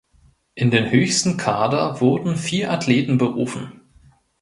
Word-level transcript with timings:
In 0.55 0.71
den 0.71 0.89
höchsten 0.89 1.37
Kader 1.37 2.01
wurden 2.01 2.35
vier 2.35 2.71
Athleten 2.73 3.19
berufen. 3.19 3.81